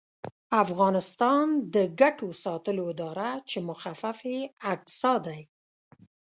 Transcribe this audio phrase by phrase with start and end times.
[0.63, 1.45] افغانستان
[1.75, 4.39] د ګټو ساتلو اداره چې مخفف یې
[4.73, 5.41] اګسا دی